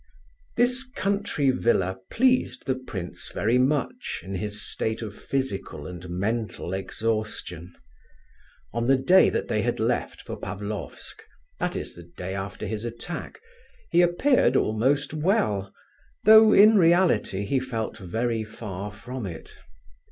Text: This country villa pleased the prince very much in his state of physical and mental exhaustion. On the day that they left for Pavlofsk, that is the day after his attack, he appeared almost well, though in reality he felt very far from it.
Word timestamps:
This 0.57 0.83
country 0.95 1.51
villa 1.51 1.99
pleased 2.09 2.65
the 2.65 2.73
prince 2.73 3.29
very 3.31 3.59
much 3.59 4.21
in 4.23 4.33
his 4.33 4.59
state 4.59 5.03
of 5.03 5.15
physical 5.15 5.85
and 5.85 6.09
mental 6.09 6.73
exhaustion. 6.73 7.75
On 8.73 8.87
the 8.87 8.97
day 8.97 9.29
that 9.29 9.47
they 9.47 9.61
left 9.71 10.23
for 10.23 10.37
Pavlofsk, 10.39 11.21
that 11.59 11.75
is 11.75 11.93
the 11.93 12.09
day 12.17 12.33
after 12.33 12.65
his 12.65 12.83
attack, 12.83 13.41
he 13.91 14.01
appeared 14.01 14.55
almost 14.55 15.13
well, 15.13 15.71
though 16.23 16.51
in 16.51 16.79
reality 16.79 17.45
he 17.45 17.59
felt 17.59 17.99
very 17.99 18.43
far 18.43 18.91
from 18.91 19.27
it. 19.27 19.53